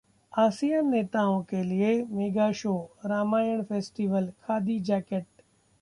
[0.33, 1.91] ASEAN नेताओं के लिए
[2.11, 5.25] mega show: Ramayana festival, khadi jacket